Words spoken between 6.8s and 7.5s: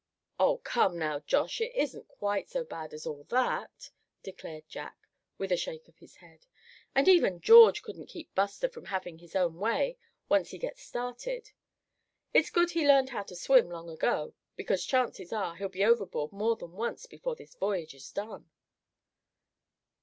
"And even